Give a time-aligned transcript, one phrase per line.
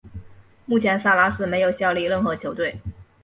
[0.65, 2.81] 目前萨拉斯没有效力任何球队。